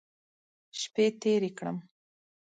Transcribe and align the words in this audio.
شپې 0.79 1.05
تېرې 1.21 1.49
کړم. 1.57 1.77